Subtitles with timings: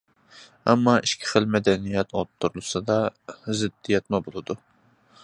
[0.71, 2.97] ئەمما، ئىككى خىل مەدەنىيەت ئوتتۇرىسىدا
[3.61, 4.57] زىددىيەتمۇ بولىدۇ.